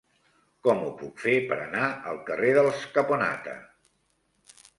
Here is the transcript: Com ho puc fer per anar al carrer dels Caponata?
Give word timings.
Com 0.67 0.79
ho 0.85 0.87
puc 1.01 1.21
fer 1.25 1.35
per 1.51 1.57
anar 1.65 1.83
al 2.13 2.17
carrer 2.31 2.51
dels 2.57 2.81
Caponata? 2.97 3.55